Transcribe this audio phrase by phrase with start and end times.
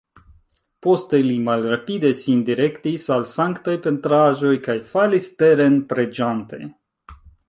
[0.85, 6.61] Poste li malrapide sin direktis al sanktaj pentraĵoj kaj falis teren, preĝante.